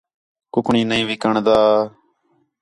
[0.53, 1.59] کُکڑیں نہیں وکݨدا